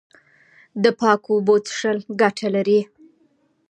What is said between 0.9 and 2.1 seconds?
پاکو اوبو څښل